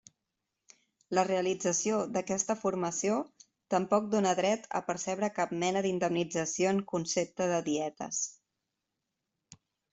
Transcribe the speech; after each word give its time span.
La 1.17 1.23
realització 1.27 1.99
d'aquesta 2.15 2.55
formació 2.61 3.19
tampoc 3.75 4.09
dóna 4.15 4.33
dret 4.41 4.67
a 4.81 4.83
percebre 4.89 5.31
cap 5.37 5.55
mena 5.67 5.85
d'indemnització 5.89 6.75
en 6.79 6.83
concepte 6.95 7.51
de 7.55 7.63
dietes. 7.71 8.27